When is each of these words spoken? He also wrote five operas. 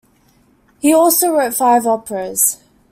He 0.79 0.95
also 0.95 1.29
wrote 1.29 1.53
five 1.53 1.85
operas. 1.85 2.57